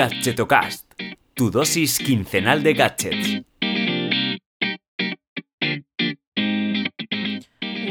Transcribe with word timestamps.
Gadgetocast, 0.00 0.94
tu 1.34 1.50
dosis 1.50 1.98
quincenal 1.98 2.62
de 2.62 2.72
gadgets. 2.72 3.42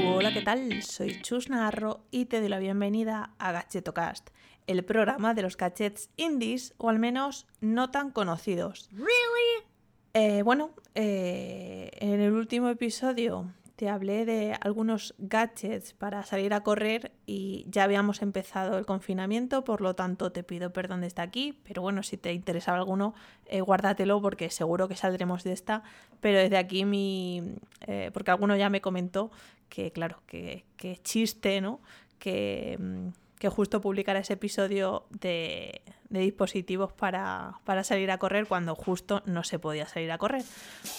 Hola, 0.03 0.33
¿qué 0.33 0.41
tal? 0.41 0.81
Soy 0.81 1.21
Chus 1.21 1.51
Narro 1.51 2.07
y 2.09 2.25
te 2.25 2.39
doy 2.39 2.49
la 2.49 2.57
bienvenida 2.57 3.35
a 3.37 3.51
Gadgetocast, 3.51 4.31
el 4.65 4.83
programa 4.83 5.35
de 5.35 5.43
los 5.43 5.55
gadgets 5.55 6.09
indies 6.17 6.73
o 6.79 6.89
al 6.89 6.97
menos 6.97 7.45
no 7.61 7.91
tan 7.91 8.09
conocidos. 8.09 8.89
Really? 8.91 9.67
Eh, 10.15 10.41
bueno, 10.41 10.71
eh, 10.95 11.91
en 11.99 12.21
el 12.21 12.31
último 12.31 12.69
episodio 12.69 13.53
te 13.79 13.87
hablé 13.87 14.25
de 14.25 14.57
algunos 14.59 15.15
gadgets 15.19 15.93
para 15.93 16.23
salir 16.23 16.53
a 16.53 16.63
correr 16.63 17.13
y 17.25 17.65
ya 17.69 17.85
habíamos 17.85 18.21
empezado 18.21 18.77
el 18.77 18.85
confinamiento, 18.85 19.63
por 19.63 19.79
lo 19.79 19.95
tanto 19.95 20.33
te 20.33 20.43
pido 20.43 20.73
perdón 20.73 20.99
desde 20.99 21.21
aquí, 21.21 21.57
pero 21.63 21.81
bueno, 21.81 22.03
si 22.03 22.17
te 22.17 22.33
interesaba 22.33 22.77
alguno, 22.77 23.15
eh, 23.45 23.61
guárdatelo 23.61 24.21
porque 24.21 24.49
seguro 24.49 24.89
que 24.89 24.97
saldremos 24.97 25.45
de 25.45 25.53
esta, 25.53 25.83
pero 26.19 26.39
desde 26.39 26.57
aquí 26.57 26.83
mi... 26.83 27.55
Eh, 27.87 28.11
porque 28.13 28.31
alguno 28.31 28.57
ya 28.57 28.69
me 28.69 28.81
comentó 28.81 29.31
que 29.69 29.93
claro, 29.93 30.21
que, 30.27 30.65
que 30.75 30.97
chiste, 30.97 31.61
¿no? 31.61 31.79
Que, 32.17 32.77
mm, 32.77 33.07
que 33.39 33.47
justo 33.47 33.79
publicara 33.79 34.19
ese 34.19 34.33
episodio 34.33 35.05
de, 35.09 35.83
de 36.09 36.19
dispositivos 36.19 36.91
para, 36.91 37.61
para, 37.63 37.85
salir 37.85 38.11
a 38.11 38.17
correr 38.17 38.45
cuando 38.45 38.75
justo 38.75 39.23
no 39.25 39.45
se 39.45 39.57
podía 39.57 39.87
salir 39.87 40.11
a 40.11 40.17
correr. 40.17 40.43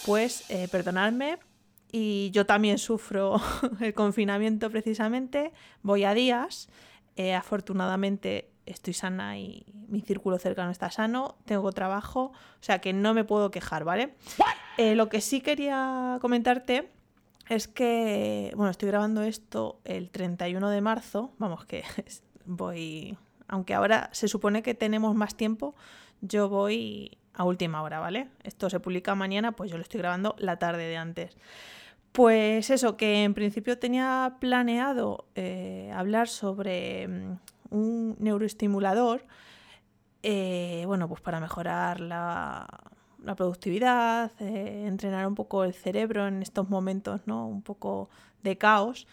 Pues 0.07 0.51
eh, 0.51 0.67
perdonadme, 0.73 1.39
y 1.93 2.31
yo 2.33 2.47
también 2.47 2.79
sufro 2.79 3.41
el 3.81 3.95
confinamiento 3.95 4.71
precisamente, 4.71 5.53
voy 5.83 6.05
a 6.05 6.15
días, 6.15 6.69
eh, 7.17 7.35
afortunadamente 7.35 8.51
estoy 8.67 8.95
sana 8.95 9.39
y 9.39 9.65
mi 9.89 10.01
círculo 10.01 10.39
cercano 10.39 10.71
está 10.71 10.91
sano, 10.91 11.37
tengo 11.45 11.73
trabajo, 11.73 12.33
o 12.33 12.63
sea 12.63 12.81
que 12.81 12.93
no 12.93 13.15
me 13.15 13.25
puedo 13.25 13.51
quejar, 13.51 13.85
¿vale? 13.85 14.15
Eh, 14.79 14.95
lo 14.95 15.09
que 15.09 15.21
sí 15.21 15.41
quería 15.41 16.19
comentarte 16.21 16.89
es 17.49 17.67
que, 17.67 18.53
bueno, 18.55 18.71
estoy 18.71 18.89
grabando 18.89 19.23
esto 19.23 19.81
el 19.85 20.11
31 20.11 20.71
de 20.71 20.81
marzo, 20.81 21.33
vamos 21.39 21.65
que 21.65 21.83
voy, 22.47 23.19
aunque 23.49 23.75
ahora 23.75 24.09
se 24.13 24.29
supone 24.29 24.63
que 24.63 24.75
tenemos 24.75 25.15
más 25.17 25.35
tiempo, 25.35 25.75
yo 26.21 26.49
voy 26.49 27.19
a 27.35 27.45
última 27.45 27.83
hora, 27.83 27.99
¿vale? 27.99 28.29
Esto 28.45 28.71
se 28.71 28.81
publica 28.81 29.15
mañana, 29.15 29.53
pues 29.53 29.71
yo 29.71 29.77
lo 29.77 29.83
estoy 29.83 29.99
grabando 29.99 30.37
la 30.39 30.59
tarde 30.59 30.85
de 30.85 30.97
antes. 30.97 31.37
Pues 32.13 32.71
eso, 32.71 32.97
que 32.97 33.23
en 33.23 33.35
principio 33.35 33.79
tenía 33.79 34.37
planeado 34.41 35.27
eh, 35.37 35.93
hablar 35.95 36.29
sobre 36.29 37.07
mm, 37.07 37.39
un 37.71 38.17
neuroestimulador, 38.19 39.25
eh, 40.23 40.83
bueno, 40.87 41.09
pues 41.09 41.21
para 41.21 41.39
mejorar 41.39 42.01
la, 42.01 42.67
la 43.23 43.35
productividad, 43.37 44.33
eh, 44.41 44.87
entrenar 44.87 45.27
un 45.27 45.37
poco 45.37 45.63
el 45.63 45.73
cerebro 45.73 46.27
en 46.27 46.43
estos 46.43 46.69
momentos, 46.69 47.21
¿no? 47.27 47.47
Un 47.47 47.63
poco 47.63 48.11
de 48.43 48.59
caos, 48.59 49.07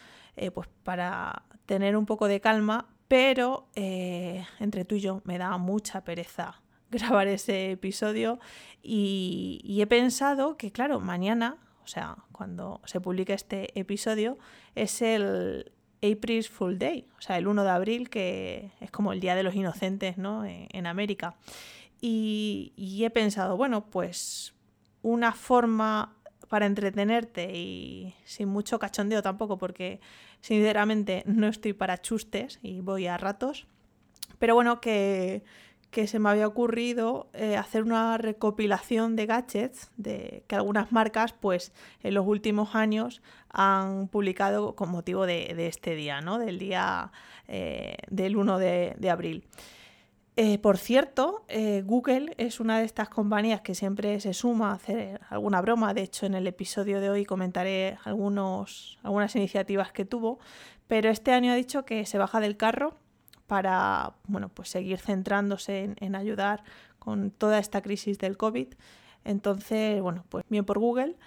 pues 0.53 0.67
para 0.83 1.43
tener 1.65 1.97
un 1.97 2.05
poco 2.05 2.27
de 2.27 2.39
calma, 2.39 2.85
pero 3.07 3.67
entre 3.75 4.85
tú 4.85 4.95
y 4.95 4.99
yo 4.99 5.21
me 5.25 5.37
da 5.39 5.57
mucha 5.57 6.03
pereza 6.03 6.61
grabar 6.91 7.27
ese 7.27 7.71
episodio 7.71 8.39
y 8.81 9.79
he 9.81 9.87
pensado 9.87 10.57
que, 10.57 10.71
claro, 10.71 10.99
mañana 10.99 11.57
o 11.87 11.89
sea, 11.89 12.17
cuando 12.33 12.81
se 12.83 12.99
publique 12.99 13.31
este 13.31 13.79
episodio, 13.79 14.37
es 14.75 15.01
el 15.01 15.71
April 16.03 16.43
Fool 16.43 16.77
Day, 16.77 17.07
o 17.17 17.21
sea, 17.21 17.37
el 17.37 17.47
1 17.47 17.63
de 17.63 17.69
abril, 17.69 18.09
que 18.09 18.71
es 18.81 18.91
como 18.91 19.13
el 19.13 19.21
Día 19.21 19.35
de 19.35 19.43
los 19.43 19.55
Inocentes, 19.55 20.17
¿no? 20.17 20.43
En, 20.43 20.67
en 20.73 20.85
América. 20.85 21.37
Y, 22.01 23.01
he 23.05 23.09
pensado, 23.09 23.55
bueno, 23.55 23.85
pues 23.89 24.53
una 25.01 25.31
forma 25.31 26.13
para 26.49 26.65
entretenerte 26.65 27.57
y 27.57 28.15
sin 28.25 28.49
mucho 28.49 28.79
cachondeo 28.79 29.21
tampoco, 29.21 29.57
porque 29.57 30.01
sinceramente 30.41 31.23
no 31.25 31.47
estoy 31.47 31.71
para 31.71 32.01
chustes 32.01 32.59
y 32.61 32.81
voy 32.81 33.07
a 33.07 33.17
ratos, 33.17 33.65
pero 34.39 34.55
bueno, 34.55 34.81
que 34.81 35.43
que 35.91 36.07
se 36.07 36.19
me 36.19 36.29
había 36.29 36.47
ocurrido 36.47 37.29
eh, 37.33 37.55
hacer 37.55 37.83
una 37.83 38.17
recopilación 38.17 39.15
de 39.15 39.25
gadgets 39.25 39.91
de, 39.97 40.43
que 40.47 40.55
algunas 40.55 40.91
marcas 40.91 41.33
pues 41.33 41.71
en 42.03 42.13
los 42.13 42.27
últimos 42.27 42.75
años 42.75 43.21
han 43.49 44.07
publicado 44.07 44.75
con 44.75 44.89
motivo 44.89 45.25
de, 45.25 45.67
este 45.67 45.95
día, 45.95 46.21
¿no? 46.21 46.39
del 46.39 46.59
día 46.59 47.11
eh, 47.47 47.97
del 48.09 48.35
1 48.35 48.59
de, 48.59 49.09
abril. 49.09 49.45
Eh, 50.35 50.59
por 50.59 50.77
cierto, 50.77 51.45
Google 51.85 52.35
es 52.37 52.59
una 52.59 52.77
de 52.77 52.85
estas 52.85 53.09
compañías 53.09 53.61
que 53.61 53.73
siempre 53.73 54.19
se 54.19 54.35
suma 54.35 54.69
a 54.69 54.75
hacer 54.75 55.21
alguna 55.29 55.61
broma. 55.61 55.95
De 55.95 56.03
hecho, 56.03 56.27
en 56.27 56.35
el 56.35 56.45
episodio 56.45 57.01
de 57.01 57.09
hoy 57.09 57.25
comentaré 57.25 57.97
algunos, 58.03 58.99
algunas 59.01 59.35
iniciativas 59.35 59.91
que 59.91 60.05
tuvo. 60.05 60.37
Pero 60.87 61.09
este 61.09 61.31
año 61.31 61.51
ha 61.51 61.55
dicho 61.55 61.85
que 61.85 62.05
se 62.05 62.19
baja 62.19 62.39
del 62.39 62.55
carro 62.55 62.93
para 63.47 64.13
bueno, 64.27 64.49
pues 64.49 64.69
seguir 64.69 64.99
centrándose 64.99 65.83
en, 65.83 65.95
en, 65.99 66.15
ayudar 66.15 66.63
con 66.99 67.31
toda 67.31 67.59
esta 67.59 67.81
crisis 67.81 68.19
del 68.19 68.37
COVID. 68.37 68.67
Entonces, 69.23 70.01
bueno, 70.01 70.25
pues 70.29 70.45
bien 70.49 70.65
por 70.65 70.79
Google 70.79 71.17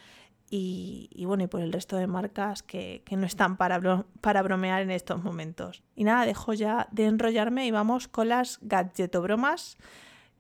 y, 0.51 1.09
y 1.13 1.25
bueno, 1.25 1.45
y 1.45 1.47
por 1.47 1.61
el 1.63 1.73
resto 1.73 1.97
de 1.97 2.07
marcas 2.07 2.63
que, 2.63 3.03
que 3.07 3.17
no 3.17 3.25
están 3.25 3.57
para, 3.57 4.05
para, 4.21 4.43
bromear 4.43 4.83
en 4.83 4.91
estos 4.91 5.23
momentos. 5.23 5.83
Y 5.95 6.05
nada, 6.05 6.27
dejo 6.27 6.53
ya 6.53 6.89
de 6.91 7.07
enrollarme 7.07 7.67
y 7.67 7.71
vamos 7.71 8.09
con 8.09 8.29
las 8.29 8.59
gadgetobromas 8.63 9.79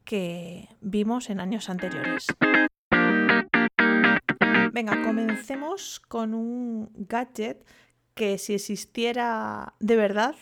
que 0.05 0.69
vimos 0.81 1.31
en 1.31 1.41
años 1.41 1.71
anteriores. 1.71 2.27
Venga, 4.73 5.03
comencemos 5.03 6.01
con 6.01 6.35
un 6.35 6.91
gadget 6.95 7.65
que 8.15 8.39
si 8.39 8.55
existiera 8.55 9.75
de 9.79 9.97
verdad 9.97 10.35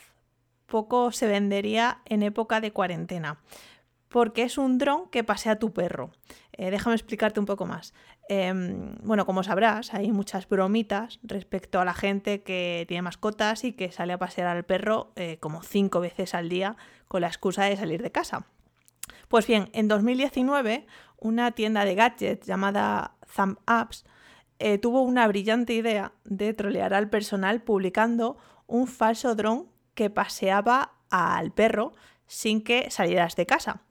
poco 0.68 1.10
se 1.10 1.26
vendería 1.26 2.02
en 2.04 2.22
época 2.22 2.60
de 2.60 2.72
cuarentena. 2.72 3.40
Porque 4.08 4.42
es 4.42 4.56
un 4.56 4.78
dron 4.78 5.08
que 5.10 5.24
pasea 5.24 5.58
tu 5.58 5.72
perro. 5.72 6.12
Eh, 6.52 6.70
déjame 6.70 6.94
explicarte 6.94 7.40
un 7.40 7.46
poco 7.46 7.66
más. 7.66 7.92
Eh, 8.28 8.52
bueno, 9.02 9.26
como 9.26 9.42
sabrás, 9.42 9.92
hay 9.92 10.12
muchas 10.12 10.48
bromitas 10.48 11.18
respecto 11.22 11.80
a 11.80 11.84
la 11.84 11.94
gente 11.94 12.42
que 12.42 12.84
tiene 12.88 13.02
mascotas 13.02 13.64
y 13.64 13.72
que 13.72 13.90
sale 13.90 14.12
a 14.12 14.18
pasear 14.18 14.46
al 14.46 14.64
perro 14.64 15.12
eh, 15.16 15.38
como 15.40 15.62
cinco 15.62 16.00
veces 16.00 16.34
al 16.34 16.48
día 16.48 16.76
con 17.08 17.22
la 17.22 17.26
excusa 17.26 17.64
de 17.64 17.76
salir 17.76 18.02
de 18.02 18.12
casa. 18.12 18.46
Pues 19.28 19.46
bien, 19.46 19.68
en 19.72 19.88
2019, 19.88 20.86
una 21.18 21.52
tienda 21.52 21.84
de 21.84 21.94
gadgets 21.94 22.46
llamada 22.46 23.16
Thumb 23.34 23.58
Apps 23.66 24.04
eh, 24.58 24.78
tuvo 24.78 25.02
una 25.02 25.26
brillante 25.28 25.72
idea 25.72 26.12
de 26.24 26.52
trolear 26.54 26.94
al 26.94 27.08
personal 27.08 27.62
publicando 27.62 28.36
un 28.66 28.86
falso 28.86 29.34
dron 29.34 29.68
que 29.98 30.10
paseaba 30.10 30.92
al 31.10 31.50
perro 31.50 31.92
sin 32.28 32.62
que 32.62 32.88
salieras 32.88 33.34
de 33.34 33.46
casa. 33.46 33.82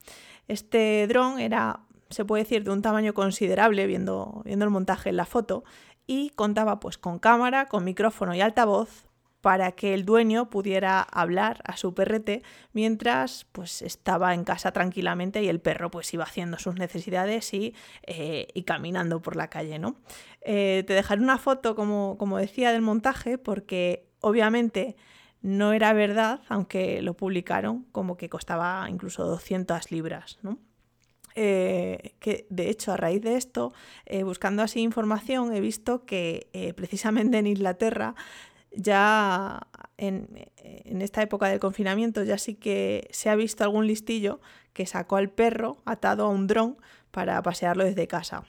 Este 0.46 1.06
dron 1.06 1.38
era, 1.38 1.80
se 2.08 2.24
puede 2.24 2.44
decir, 2.44 2.64
de 2.64 2.70
un 2.70 2.80
tamaño 2.80 3.12
considerable, 3.12 3.86
viendo, 3.86 4.40
viendo 4.46 4.64
el 4.64 4.70
montaje 4.70 5.10
en 5.10 5.18
la 5.18 5.26
foto, 5.26 5.64
y 6.06 6.30
contaba 6.30 6.80
pues 6.80 6.96
con 6.96 7.18
cámara, 7.18 7.66
con 7.66 7.84
micrófono 7.84 8.34
y 8.34 8.40
altavoz 8.40 9.04
para 9.42 9.72
que 9.72 9.92
el 9.92 10.06
dueño 10.06 10.48
pudiera 10.48 11.02
hablar 11.02 11.60
a 11.64 11.76
su 11.76 11.92
perrete 11.92 12.42
mientras 12.72 13.44
pues 13.52 13.82
estaba 13.82 14.32
en 14.32 14.44
casa 14.44 14.72
tranquilamente 14.72 15.42
y 15.42 15.48
el 15.48 15.60
perro 15.60 15.90
pues 15.90 16.12
iba 16.14 16.24
haciendo 16.24 16.58
sus 16.58 16.76
necesidades 16.76 17.52
y, 17.52 17.74
eh, 18.06 18.48
y 18.54 18.62
caminando 18.62 19.20
por 19.20 19.36
la 19.36 19.50
calle, 19.50 19.78
¿no? 19.78 19.96
Eh, 20.40 20.84
te 20.86 20.94
dejaré 20.94 21.20
una 21.20 21.36
foto, 21.36 21.76
como, 21.76 22.16
como 22.16 22.38
decía, 22.38 22.72
del 22.72 22.80
montaje 22.80 23.36
porque 23.36 24.08
obviamente 24.20 24.96
no 25.42 25.72
era 25.72 25.92
verdad, 25.92 26.40
aunque 26.48 27.02
lo 27.02 27.14
publicaron 27.14 27.84
como 27.92 28.16
que 28.16 28.28
costaba 28.28 28.86
incluso 28.88 29.24
200 29.24 29.90
libras, 29.92 30.38
¿no? 30.42 30.58
Eh, 31.34 32.14
que 32.18 32.46
de 32.50 32.68
hecho 32.68 32.92
a 32.92 32.96
raíz 32.96 33.22
de 33.22 33.36
esto, 33.36 33.72
eh, 34.06 34.24
buscando 34.24 34.62
así 34.62 34.80
información, 34.80 35.54
he 35.54 35.60
visto 35.60 36.04
que 36.04 36.48
eh, 36.52 36.72
precisamente 36.72 37.38
en 37.38 37.46
Inglaterra 37.46 38.16
ya 38.72 39.68
en, 39.98 40.50
en, 40.56 41.00
esta 41.00 41.22
época 41.22 41.46
del 41.48 41.60
confinamiento 41.60 42.24
ya 42.24 42.38
sí 42.38 42.54
que 42.54 43.08
se 43.12 43.30
ha 43.30 43.36
visto 43.36 43.62
algún 43.62 43.86
listillo 43.86 44.40
que 44.72 44.84
sacó 44.84 45.16
al 45.16 45.30
perro 45.30 45.76
atado 45.84 46.24
a 46.24 46.28
un 46.28 46.48
dron 46.48 46.76
para 47.12 47.40
pasearlo 47.42 47.84
desde 47.84 48.08
casa. 48.08 48.42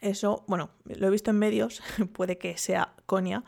Eso, 0.00 0.44
bueno, 0.46 0.70
lo 0.84 1.06
he 1.06 1.10
visto 1.10 1.30
en 1.30 1.38
medios, 1.38 1.82
puede 2.12 2.38
que 2.38 2.56
sea 2.56 2.94
coña, 3.06 3.44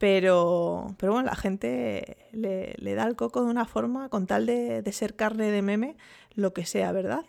pero, 0.00 0.94
pero 0.96 1.12
bueno, 1.12 1.28
la 1.28 1.36
gente 1.36 2.16
le, 2.32 2.72
le, 2.78 2.94
da 2.94 3.04
el 3.04 3.16
coco 3.16 3.44
de 3.44 3.50
una 3.50 3.66
forma 3.66 4.08
con 4.08 4.26
tal 4.26 4.46
de, 4.46 4.80
de 4.80 4.92
ser 4.92 5.14
carne 5.14 5.50
de 5.50 5.60
meme, 5.60 5.94
lo 6.34 6.54
que 6.54 6.64
sea, 6.64 6.90
¿verdad? 6.90 7.26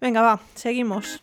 Venga, 0.00 0.22
va, 0.22 0.40
seguimos. 0.54 1.22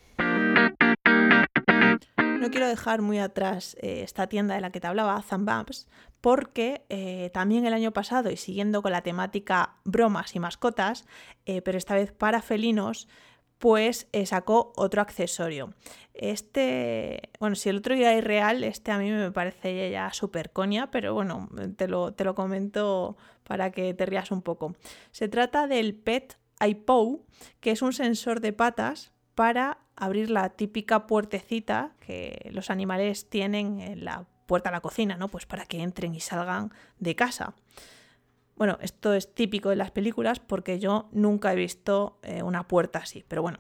No 2.20 2.52
quiero 2.52 2.68
dejar 2.68 3.02
muy 3.02 3.18
atrás 3.18 3.76
eh, 3.82 4.02
esta 4.04 4.28
tienda 4.28 4.54
de 4.54 4.62
la 4.62 4.70
que 4.70 4.80
te 4.80 4.86
hablaba, 4.86 5.20
Zambabs, 5.24 5.88
porque 6.22 6.86
eh, 6.90 7.32
también 7.34 7.66
el 7.66 7.74
año 7.74 7.92
pasado, 7.92 8.30
y 8.30 8.38
siguiendo 8.38 8.84
con 8.84 8.92
la 8.92 9.02
temática 9.02 9.78
bromas 9.84 10.36
y 10.36 10.40
mascotas, 10.40 11.08
eh, 11.48 11.64
pero 11.64 11.80
esta 11.80 11.96
vez 11.96 12.12
para 12.12 12.44
felinos, 12.44 13.08
pues 13.58 14.08
eh, 14.12 14.26
sacó 14.26 14.74
otro 14.76 15.02
accesorio. 15.02 15.74
Este, 16.14 17.30
bueno, 17.40 17.56
si 17.56 17.70
el 17.70 17.78
otro 17.78 17.94
era 17.94 18.14
irreal, 18.16 18.64
este 18.64 18.92
a 18.92 18.98
mí 18.98 19.12
me 19.12 19.32
parece 19.32 19.92
ya 19.92 20.12
súper 20.14 20.52
coña, 20.52 20.90
pero 20.92 21.14
bueno, 21.14 21.50
te 21.76 21.88
lo, 21.88 22.14
te 22.14 22.24
lo 22.24 22.36
comento 22.36 23.18
para 23.44 23.72
que 23.72 23.94
te 23.94 24.06
rías 24.06 24.32
un 24.32 24.42
poco. 24.42 24.76
Se 25.12 25.28
trata 25.28 25.68
del 25.68 25.96
PET 25.96 26.38
iPow, 26.60 27.26
que 27.60 27.72
es 27.72 27.82
un 27.82 27.94
sensor 27.94 28.42
de 28.42 28.54
patas 28.54 29.12
para 29.36 29.80
abrir 29.96 30.30
la 30.30 30.50
típica 30.50 31.08
puertecita 31.08 31.96
que 32.00 32.50
los 32.52 32.70
animales 32.70 33.30
tienen 33.30 33.80
en 33.80 34.06
la 34.06 34.26
puerta 34.48 34.70
a 34.70 34.72
la 34.72 34.82
cocina, 34.82 35.18
¿no? 35.18 35.28
Pues 35.28 35.46
para 35.46 35.66
que 35.66 35.82
entren 35.82 36.16
y 36.16 36.20
salgan 36.20 36.72
de 37.00 37.16
casa. 37.16 37.54
Bueno, 38.58 38.80
esto 38.82 39.14
es 39.14 39.34
típico 39.34 39.70
de 39.70 39.76
las 39.76 39.92
películas 39.92 40.40
porque 40.40 40.80
yo 40.80 41.10
nunca 41.12 41.54
he 41.54 41.56
visto 41.56 42.20
eh, 42.24 42.42
una 42.42 42.68
puerta 42.68 43.00
así, 43.00 43.24
pero 43.28 43.44
bueno, 43.44 43.60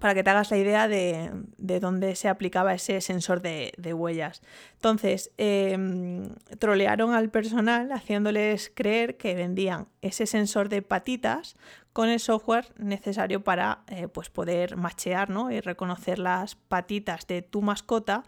para 0.00 0.14
que 0.14 0.24
te 0.24 0.30
hagas 0.30 0.50
la 0.50 0.56
idea 0.56 0.88
de, 0.88 1.30
dónde 1.56 2.16
se 2.16 2.28
aplicaba 2.28 2.74
ese 2.74 3.00
sensor 3.00 3.40
de, 3.40 3.72
huellas. 3.94 4.42
Entonces, 4.74 5.30
em, 5.38 6.28
trolearon 6.58 7.14
al 7.14 7.30
personal 7.30 7.92
haciéndoles 7.92 8.70
creer 8.74 9.16
que 9.16 9.34
vendían 9.36 9.86
ese 10.02 10.26
sensor 10.26 10.68
de 10.68 10.82
patitas 10.82 11.56
con 11.92 12.08
el 12.08 12.18
software 12.18 12.74
necesario 12.78 13.44
para 13.44 13.84
eh, 13.86 14.08
pues 14.08 14.28
poder 14.28 14.76
machear 14.76 15.28
y 15.50 15.60
reconocer 15.60 16.18
las 16.18 16.56
patitas 16.56 17.26
de 17.28 17.42
tu 17.42 17.62
mascota 17.62 18.24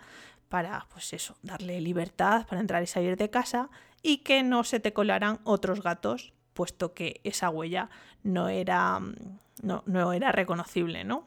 para, 0.48 0.86
pues 0.90 1.12
eso, 1.12 1.36
darle 1.42 1.80
libertad 1.80 2.46
para 2.46 2.60
entrar 2.60 2.82
y 2.82 2.86
salir 2.86 3.16
de 3.16 3.30
casa 3.30 3.68
y 4.02 4.18
que 4.18 4.42
no 4.42 4.64
se 4.64 4.80
te 4.80 4.92
colaran 4.92 5.40
otros 5.44 5.82
gatos, 5.82 6.32
puesto 6.54 6.94
que 6.94 7.20
esa 7.24 7.50
huella 7.50 7.90
no 8.22 8.48
era, 8.48 9.00
no, 9.62 9.82
no 9.86 10.12
era 10.12 10.32
reconocible, 10.32 11.04
¿no? 11.04 11.26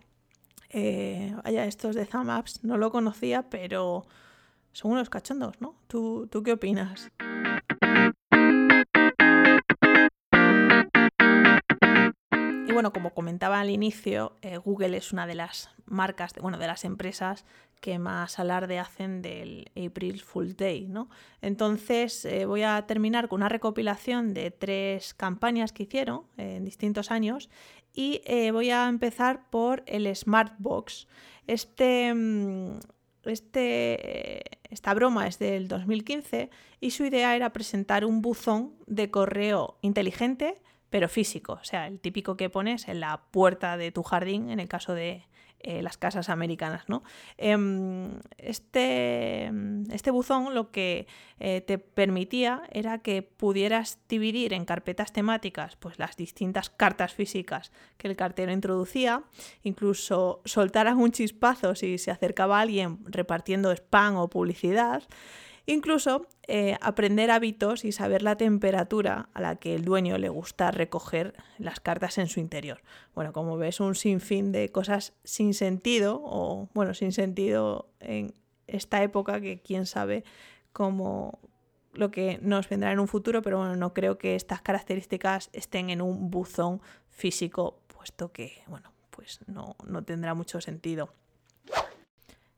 Eh, 0.70 1.36
vaya, 1.44 1.66
estos 1.66 1.96
de 1.96 2.06
Thumb 2.06 2.30
no 2.64 2.78
lo 2.78 2.92
conocía, 2.92 3.50
pero 3.50 4.06
son 4.72 4.92
unos 4.92 5.10
cachondos, 5.10 5.60
¿no? 5.60 5.76
¿Tú, 5.88 6.28
tú 6.32 6.44
qué 6.44 6.54
opinas? 6.54 7.12
Y 12.68 12.72
bueno, 12.72 12.94
como 12.94 13.14
comentaba 13.14 13.60
al 13.60 13.70
inicio, 13.70 14.38
eh, 14.42 14.58
Google 14.58 14.96
es 14.96 15.12
una 15.12 15.28
de 15.28 15.36
las 15.36 15.70
marcas, 15.92 16.34
bueno, 16.42 16.58
de 16.58 16.68
las 16.68 16.86
empresas 16.86 17.46
que 17.80 18.00
más 18.00 18.40
alarde 18.40 18.80
hacen 18.80 19.22
del 19.22 19.70
April 19.76 20.22
Full 20.22 20.52
Day, 20.56 20.88
¿no? 20.88 21.10
Entonces 21.42 22.24
eh, 22.26 22.46
voy 22.46 22.62
a 22.64 22.86
terminar 22.88 23.28
con 23.28 23.42
una 23.42 23.50
recopilación 23.50 24.34
de 24.34 24.52
tres 24.52 25.14
campañas 25.14 25.74
que 25.74 25.84
hicieron 25.84 26.24
en 26.38 26.64
distintos 26.64 27.12
años 27.12 27.50
y 27.94 28.22
eh, 28.26 28.52
voy 28.52 28.70
a 28.70 28.88
empezar 28.88 29.50
por 29.50 29.84
el 29.88 30.16
Smartbox. 30.16 31.08
Este, 31.48 32.14
mm, 32.14 32.80
este, 33.26 34.60
esta 34.70 34.94
broma 34.94 35.28
es 35.28 35.40
del 35.40 35.68
2015 35.68 36.50
y 36.80 36.92
su 36.92 37.06
idea 37.06 37.36
era 37.36 37.52
presentar 37.52 38.06
un 38.06 38.22
buzón 38.22 38.74
de 38.86 39.10
correo 39.12 39.78
inteligente 39.82 40.62
pero 40.92 41.08
físico, 41.08 41.54
o 41.54 41.64
sea, 41.64 41.88
el 41.88 42.02
típico 42.02 42.36
que 42.36 42.50
pones 42.50 42.90
en 42.90 43.00
la 43.00 43.22
puerta 43.32 43.78
de 43.78 43.94
tu 43.94 44.04
jardín 44.04 44.50
en 44.50 44.60
el 44.60 44.68
caso 44.68 44.94
de 44.94 45.24
eh, 45.64 45.82
las 45.82 45.98
casas 45.98 46.30
americanas. 46.30 46.84
¿no? 46.88 47.04
Em, 47.38 48.20
este, 48.38 49.52
este, 49.92 50.12
buzón 50.12 50.54
lo 50.54 50.72
que 50.72 51.08
eh, 51.40 51.62
te 51.62 51.78
permitía 51.78 52.64
era 52.72 53.00
que 53.00 53.22
pudieras 53.22 54.00
dividir 54.10 54.54
en 54.54 54.66
carpetas 54.66 55.14
temáticas 55.14 55.76
pues, 55.76 56.00
las 56.00 56.16
distintas 56.18 56.70
cartas 56.70 57.14
físicas 57.14 57.72
que 57.98 58.08
el 58.08 58.16
cartero 58.16 58.52
introducía, 58.52 59.24
incluso 59.64 60.42
soltaras 60.46 60.96
un 60.96 61.12
chispazo 61.12 61.76
si 61.76 61.98
se 61.98 62.12
acercaba 62.12 62.60
alguien 62.60 63.00
repartiendo 63.06 63.72
spam 63.72 64.18
o 64.18 64.30
publicidad. 64.30 65.04
Incluso 65.66 66.28
eh, 66.48 66.78
aprender 66.82 67.32
hábitos 67.32 67.86
y 67.86 67.92
saber 67.92 68.24
la 68.24 68.36
temperatura 68.36 69.30
a 69.34 69.42
la 69.42 69.56
que 69.56 69.76
el 69.76 69.86
dueño 69.86 70.18
le 70.18 70.30
gusta 70.30 70.72
recoger 70.72 71.34
las 71.58 71.80
cartas 71.80 72.18
en 72.18 72.28
su 72.28 72.40
interior. 72.40 72.82
Bueno, 73.14 73.32
como 73.32 73.58
ves, 73.58 73.80
un 73.80 73.96
sinfín 73.96 74.52
de 74.52 74.70
cosas 74.70 75.14
sin 75.24 75.54
sentido, 75.54 76.22
o 76.24 76.68
bueno, 76.74 76.94
sin 76.94 77.12
sentido 77.12 77.90
en 78.00 78.34
esta 78.68 79.04
época 79.04 79.40
que 79.40 79.62
quién 79.62 79.86
sabe 79.86 80.24
cómo 80.74 81.40
lo 81.94 82.10
que 82.10 82.40
nos 82.42 82.70
vendrá 82.70 82.92
en 82.92 83.00
un 83.00 83.08
futuro, 83.08 83.42
pero 83.42 83.58
bueno, 83.58 83.76
no 83.76 83.94
creo 83.94 84.18
que 84.18 84.36
estas 84.36 84.62
características 84.62 85.50
estén 85.54 85.90
en 85.90 86.02
un 86.02 86.32
buzón 86.32 86.82
físico, 87.10 87.82
puesto 87.88 88.32
que, 88.32 88.64
bueno, 88.68 88.94
pues 89.10 89.40
no, 89.48 89.76
no 89.86 90.04
tendrá 90.04 90.34
mucho 90.34 90.62
sentido. 90.62 91.14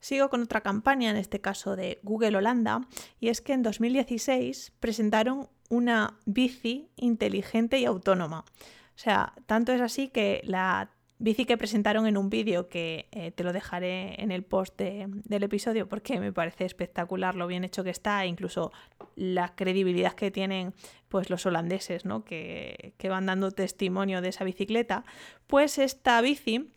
Sigo 0.04 0.30
con 0.30 0.42
otra 0.42 0.60
campaña, 0.60 1.12
en 1.12 1.16
este 1.16 1.40
caso 1.40 1.78
de 1.78 2.02
Google 2.04 2.36
Holanda, 2.36 2.82
y 3.22 3.30
es 3.30 3.40
que 3.40 3.54
en 3.54 3.64
2016 3.64 4.74
presentaron 4.82 5.48
una 5.70 6.20
bici 6.26 6.90
inteligente 6.98 7.80
y 7.80 7.86
autónoma. 7.86 8.40
O 8.40 8.98
sea, 8.98 9.32
tanto 9.46 9.72
es 9.72 9.80
así 9.80 10.10
que 10.10 10.42
la 10.44 10.90
bici 11.20 11.46
que 11.46 11.58
presentaron 11.58 12.06
en 12.06 12.18
un 12.18 12.30
vídeo 12.30 12.68
que 12.68 13.08
eh, 13.14 13.32
te 13.32 13.46
lo 13.46 13.54
dejaré 13.54 14.22
en 14.22 14.34
el 14.34 14.44
post 14.44 14.78
del 14.78 15.44
episodio 15.44 15.88
porque 15.88 16.20
me 16.20 16.34
parece 16.34 16.66
espectacular 16.66 17.36
lo 17.36 17.48
bien 17.48 17.64
hecho 17.64 17.86
que 17.86 17.92
está 17.92 18.26
e 18.26 18.28
incluso 18.28 18.74
la 19.16 19.56
credibilidad 19.56 20.16
que 20.16 20.32
tienen 20.32 20.74
pues 21.08 21.30
los 21.30 21.46
holandeses 21.46 22.04
¿no? 22.04 22.26
que, 22.26 22.94
que 22.98 23.08
van 23.08 23.28
dando 23.28 23.52
testimonio 23.52 24.20
de 24.20 24.30
esa 24.30 24.44
bicicleta 24.44 25.06
pues 25.48 25.78
esta 25.78 26.20
bici 26.20 26.74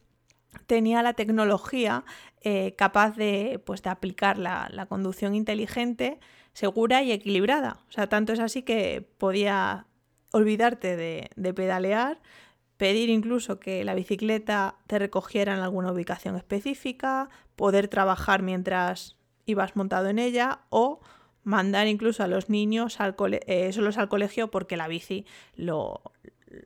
tenía 0.66 1.02
la 1.02 1.14
tecnología 1.14 2.04
eh, 2.42 2.74
capaz 2.76 3.16
de, 3.16 3.60
pues, 3.64 3.82
de 3.82 3.90
aplicar 3.90 4.38
la, 4.38 4.86
conducción 4.88 5.34
inteligente, 5.34 6.18
segura 6.52 7.02
y 7.02 7.12
equilibrada. 7.12 7.80
O 7.88 7.92
sea, 7.92 8.08
tanto 8.08 8.32
es 8.32 8.40
así 8.40 8.62
que 8.62 9.08
podía 9.18 9.86
olvidarte 10.32 10.96
de, 10.96 11.54
pedalear, 11.54 12.20
pedir 12.76 13.08
incluso 13.08 13.58
que 13.58 13.84
la 13.84 13.94
bicicleta 13.94 14.76
te 14.86 14.98
recogiera 14.98 15.54
en 15.54 15.60
alguna 15.60 15.92
ubicación 15.92 16.36
específica, 16.36 17.30
poder 17.56 17.88
trabajar 17.88 18.42
mientras 18.42 19.16
ibas 19.46 19.76
montado 19.76 20.08
en 20.08 20.18
ella 20.18 20.60
o 20.68 21.00
mandar 21.42 21.86
incluso 21.86 22.22
a 22.22 22.26
los 22.26 22.50
niños 22.50 23.00
al 23.00 23.14
eh, 23.46 23.72
solos 23.72 23.98
al 23.98 24.08
colegio 24.08 24.50
porque 24.50 24.76
la 24.76 24.88
bici 24.88 25.26
lo, 25.54 26.00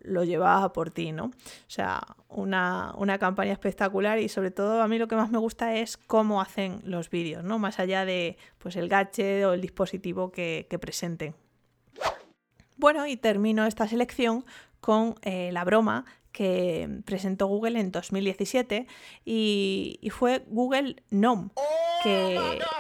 lo 0.03 0.25
llevaba 0.25 0.73
por 0.73 0.91
ti, 0.91 1.13
¿no? 1.13 1.27
O 1.27 1.33
sea, 1.69 2.01
una, 2.29 2.95
campaña 3.19 3.53
espectacular 3.53 4.19
y 4.19 4.29
sobre 4.29 4.51
todo 4.51 4.83
a 4.83 4.89
mí 4.89 4.99
lo 4.99 5.09
que 5.09 5.17
más 5.17 5.31
me 5.31 5.39
gusta 5.39 5.75
es 5.77 5.97
cómo 5.97 6.41
hacen 6.41 6.81
los 6.85 7.11
vídeos, 7.11 7.45
¿no? 7.45 7.59
Más 7.59 7.79
allá 7.79 8.05
de 8.05 8.37
pues 8.59 8.77
el 8.77 8.89
gadget 8.89 9.45
o 9.45 9.53
el 9.53 9.61
dispositivo 9.61 10.31
que, 10.31 10.67
presenten. 10.81 11.35
Bueno, 12.77 13.07
y 13.07 13.17
termino 13.17 13.67
esta 13.67 13.87
selección 13.87 14.45
con 14.81 15.15
eh, 15.23 15.51
la 15.53 15.65
broma 15.65 16.07
que 16.33 17.01
presentó 17.05 17.47
Google 17.47 17.79
en 17.79 17.91
2017 17.91 18.87
y, 19.25 19.99
y, 20.01 20.11
fue 20.11 20.45
Google 20.47 20.97
Nom, 21.11 21.51
que, 22.03 22.39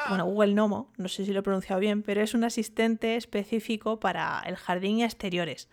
bueno, 0.09 0.25
Google 0.25 0.54
Nomo, 0.54 0.90
no 0.97 1.09
sé 1.09 1.25
si 1.25 1.33
lo 1.33 1.40
he 1.40 1.42
pronunciado 1.42 1.80
bien, 1.80 2.02
pero 2.02 2.23
es 2.23 2.33
un 2.33 2.45
asistente 2.45 3.16
específico 3.16 3.99
para 3.99 4.42
el 4.47 4.57
jardín 4.57 4.99
y 4.99 5.04
exteriores. 5.04 5.69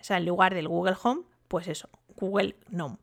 O 0.00 0.04
sea, 0.04 0.16
en 0.16 0.26
lugar 0.26 0.54
del 0.54 0.68
Google 0.68 0.96
Home, 1.02 1.22
pues 1.48 1.68
eso, 1.68 1.88
Google 2.16 2.56
Gnome. 2.68 2.98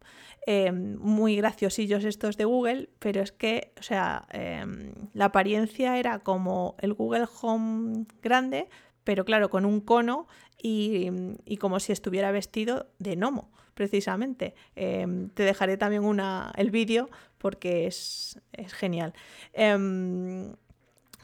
Em, 0.46 0.98
muy 1.00 1.36
graciosillos 1.36 2.06
estos 2.06 2.38
de 2.38 2.46
Google, 2.46 2.90
pero 3.00 3.22
es 3.22 3.34
que, 3.34 3.74
o 3.78 3.84
sea, 3.84 4.26
em, 4.32 4.94
la 5.14 5.26
apariencia 5.26 6.00
era 6.00 6.20
como 6.20 6.76
el 6.80 6.94
Google 6.94 7.26
Home 7.42 8.06
grande, 8.22 8.70
pero 9.04 9.26
claro, 9.26 9.50
con 9.50 9.66
un 9.66 9.82
cono 9.82 10.28
y, 10.62 11.58
como 11.60 11.80
si 11.80 11.92
estuviera 11.92 12.32
vestido 12.32 12.88
de 12.98 13.16
gnomo, 13.18 13.52
precisamente. 13.74 14.56
Em, 14.76 15.30
te 15.30 15.44
dejaré 15.44 15.76
también 15.78 16.06
una, 16.06 16.54
el 16.56 16.72
vídeo 16.72 17.10
porque 17.38 17.88
es, 17.88 18.40
es 18.54 18.74
genial. 18.74 19.14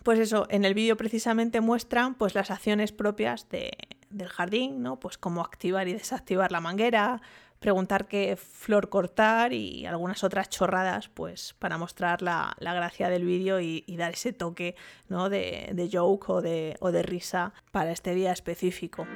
pues 0.04 0.20
eso, 0.20 0.48
en 0.50 0.66
el 0.66 0.74
vídeo 0.74 0.98
precisamente 0.98 1.62
muestran 1.62 2.16
pues, 2.16 2.36
las 2.36 2.52
acciones 2.52 2.92
propias 2.92 3.48
de, 3.48 3.72
del 4.14 4.30
jardín, 4.30 4.82
¿no? 4.82 5.00
Pues 5.00 5.18
cómo 5.18 5.42
activar 5.42 5.88
y 5.88 5.94
desactivar 5.94 6.52
la 6.52 6.62
manguera, 6.62 7.22
preguntar 7.64 8.08
qué 8.08 8.36
flor 8.36 8.90
cortar 8.90 9.54
y 9.54 9.86
algunas 9.86 10.26
otras 10.26 10.50
chorradas, 10.50 11.08
pues 11.08 11.56
para 11.60 11.78
mostrar 11.78 12.22
la, 12.22 12.54
gracia 12.60 13.08
del 13.08 13.24
vídeo 13.24 13.62
y, 13.62 13.84
dar 13.98 14.12
ese 14.12 14.34
toque 14.34 14.76
¿no? 15.08 15.30
de, 15.30 15.70
de 15.74 15.90
joke 15.90 16.30
o 16.30 16.42
de, 16.42 16.76
o 16.82 16.92
de 16.92 17.04
risa 17.04 17.54
para 17.72 17.92
este 17.92 18.14
día 18.14 18.34
específico. 18.34 19.08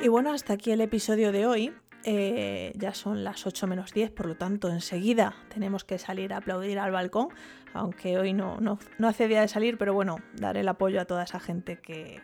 Y 0.00 0.06
bueno, 0.06 0.32
hasta 0.32 0.52
aquí 0.52 0.70
el 0.70 0.80
episodio 0.80 1.32
de 1.32 1.46
hoy. 1.46 1.74
Eh, 2.04 2.72
ya 2.76 2.94
son 2.94 3.24
las 3.24 3.44
8 3.44 3.66
menos 3.66 3.92
10, 3.92 4.12
por 4.12 4.26
lo 4.26 4.36
tanto 4.36 4.68
enseguida 4.68 5.34
tenemos 5.48 5.82
que 5.84 5.98
salir 5.98 6.32
a 6.32 6.36
aplaudir 6.36 6.78
al 6.78 6.92
balcón, 6.92 7.28
aunque 7.74 8.16
hoy 8.18 8.32
no, 8.32 8.60
no, 8.60 8.78
no 8.98 9.08
hace 9.08 9.26
día 9.26 9.40
de 9.40 9.48
salir, 9.48 9.78
pero 9.78 9.94
bueno, 9.94 10.18
dar 10.34 10.56
el 10.56 10.68
apoyo 10.68 11.00
a 11.00 11.06
toda 11.06 11.24
esa 11.24 11.40
gente 11.40 11.80
que, 11.80 12.20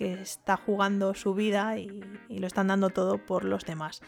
que 0.00 0.14
está 0.14 0.56
jugando 0.56 1.12
su 1.12 1.34
vida 1.34 1.76
y, 1.76 2.02
lo 2.30 2.46
están 2.46 2.68
dando 2.68 2.88
todo 2.88 3.18
por 3.18 3.44
los 3.44 3.66
demás. 3.66 4.00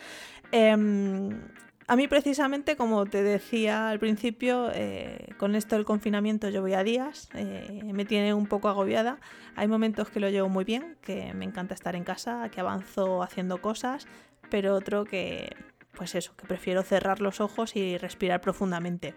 Em, 0.50 1.38
A 1.86 1.96
mí 1.96 2.08
precisamente, 2.08 2.76
como 2.76 3.04
te 3.04 3.22
decía 3.22 3.90
al 3.90 3.98
principio, 3.98 4.70
eh, 4.72 5.34
con 5.36 5.54
esto 5.54 5.74
del 5.76 5.84
confinamiento 5.84 6.48
yo 6.48 6.62
voy 6.62 6.72
a 6.72 6.82
días, 6.82 7.28
eh, 7.34 7.82
me 7.92 8.06
tiene 8.06 8.32
un 8.32 8.46
poco 8.46 8.68
agobiada. 8.68 9.18
Hay 9.56 9.68
momentos 9.68 10.08
que 10.08 10.20
lo 10.20 10.30
llevo 10.30 10.48
muy 10.48 10.64
bien, 10.64 10.96
que 11.02 11.34
me 11.34 11.44
encanta 11.44 11.74
estar 11.74 11.94
en 11.94 12.04
casa, 12.04 12.48
que 12.50 12.60
avanzo 12.60 13.22
haciendo 13.22 13.60
cosas, 13.60 14.06
pero 14.48 14.74
otro 14.74 15.04
que, 15.04 15.54
pues 15.94 16.14
eso, 16.14 16.34
que 16.36 16.46
prefiero 16.46 16.82
cerrar 16.82 17.20
los 17.20 17.40
ojos 17.40 17.76
y 17.76 17.98
respirar 17.98 18.40
profundamente. 18.40 19.14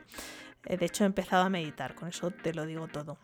Eh, 0.66 0.76
de 0.76 0.86
hecho, 0.88 1.06
he 1.06 1.08
empezado 1.08 1.44
a 1.44 1.50
meditar, 1.50 1.96
con 1.96 2.10
eso 2.10 2.32
te 2.32 2.54
lo 2.54 2.66
digo 2.66 2.88
todo. 2.88 3.18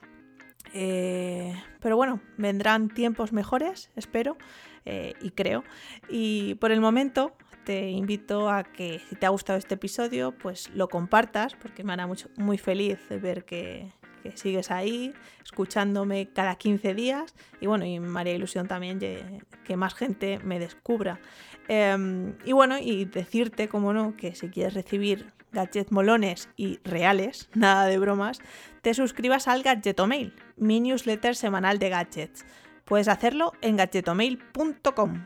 Pero 0.74 1.96
bueno, 1.96 2.22
vendrán 2.38 2.90
tiempos 2.90 3.34
mejores, 3.34 3.92
espero 3.96 4.38
y 4.86 5.32
creo. 5.32 5.64
Y 6.10 6.56
por 6.56 6.72
el 6.72 6.82
momento 6.82 7.36
te 7.64 7.90
invito 7.90 8.50
a 8.50 8.64
que 8.64 9.02
si 9.10 9.16
te 9.16 9.26
ha 9.26 9.30
gustado 9.30 9.60
este 9.60 9.76
episodio, 9.76 10.32
pues 10.32 10.70
lo 10.74 10.88
compartas, 10.90 11.56
porque 11.56 11.84
me 11.84 11.94
hará 11.94 12.08
mucho, 12.08 12.30
muy 12.38 12.58
feliz 12.58 13.00
ver 13.10 13.46
que, 13.46 13.90
sigues 14.36 14.70
ahí, 14.70 15.14
escuchándome 15.44 16.30
cada 16.30 16.56
15 16.56 16.94
días. 16.94 17.34
Y 17.60 17.66
bueno, 17.66 17.86
y 17.86 18.00
me 18.00 18.20
haría 18.20 18.36
ilusión 18.36 18.68
también 18.68 19.00
que 19.00 19.76
más 19.76 19.96
gente 19.96 20.40
me 20.44 20.60
descubra. 20.60 21.20
Em, 21.68 22.36
y 22.44 22.52
bueno, 22.52 22.78
y 22.80 23.06
decirte, 23.06 23.70
como 23.70 23.94
no, 23.94 24.16
que 24.18 24.36
si 24.36 24.50
quieres 24.50 24.74
recibir 24.74 25.32
gadgets 25.54 25.92
molones 25.92 26.50
y 26.58 26.80
reales, 26.84 27.50
nada 27.56 27.86
de 27.86 27.98
bromas, 27.98 28.40
te 28.82 28.94
suscribas 28.94 29.48
al 29.48 29.64
Gadgetomail, 29.64 30.34
mi 30.58 30.80
newsletter 30.80 31.36
semanal 31.36 31.80
de 31.80 31.90
gadgets. 31.90 32.46
Puedes 32.86 33.08
hacerlo 33.08 33.54
en 33.62 33.78
gadgetomail.com. 33.78 35.26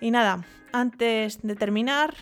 Y 0.00 0.10
nada, 0.10 0.44
antes 0.72 1.40
de 1.42 1.54
terminar, 1.54 2.14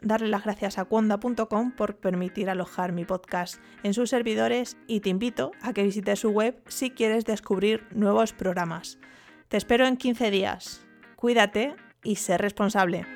darle 0.00 0.28
las 0.28 0.44
gracias 0.44 0.78
a 0.78 0.86
Cuonda.com 0.86 1.72
por 1.72 1.96
permitir 1.96 2.48
alojar 2.48 2.92
mi 2.92 3.04
podcast 3.04 3.60
en 3.82 3.92
sus 3.92 4.10
servidores 4.10 4.78
y 4.86 5.00
te 5.00 5.10
invito 5.10 5.52
a 5.60 5.72
que 5.74 5.82
visites 5.82 6.20
su 6.20 6.30
web 6.30 6.60
si 6.66 6.90
quieres 6.90 7.26
descubrir 7.26 7.86
nuevos 7.90 8.32
programas. 8.32 8.98
Te 9.48 9.58
espero 9.58 9.86
en 9.86 9.98
15 9.98 10.30
días. 10.30 10.86
Cuídate 11.14 11.76
y 12.02 12.16
sé 12.16 12.38
responsable. 12.38 13.06